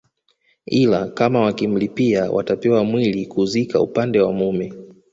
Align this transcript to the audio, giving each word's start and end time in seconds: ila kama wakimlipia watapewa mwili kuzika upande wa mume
ila 0.65 1.07
kama 1.09 1.39
wakimlipia 1.41 2.31
watapewa 2.31 2.83
mwili 2.83 3.25
kuzika 3.25 3.81
upande 3.81 4.21
wa 4.21 4.33
mume 4.33 4.73